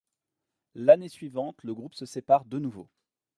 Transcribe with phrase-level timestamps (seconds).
[0.73, 2.89] L'année suivante, le groupe se sépare de nouveau.